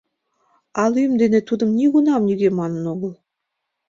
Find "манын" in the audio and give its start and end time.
2.59-2.83